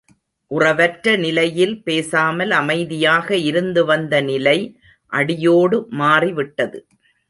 உறவற்ற 0.51 1.17
நிலையில் 1.17 1.75
பேசாமல் 1.83 2.51
அமைதியாக 2.51 3.37
இருந்துவந்த 3.49 4.21
நிலை 4.21 4.57
அடியோடு 5.11 5.79
மாறிவிட்டது. 6.01 6.79